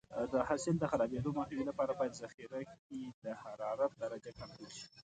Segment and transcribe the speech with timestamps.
[0.31, 4.85] د حاصل د خرابېدو مخنیوي لپاره باید ذخیره کې د حرارت درجه کنټرول شي.